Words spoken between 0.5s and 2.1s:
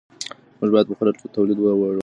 موږ باید په خپل تولید ویاړو.